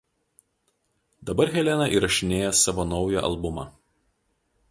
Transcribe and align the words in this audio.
Dabar 1.31 1.51
Helena 1.57 1.89
įrašinėja 1.97 2.49
savo 2.61 2.87
naują 2.95 3.23
albumą. 3.31 3.67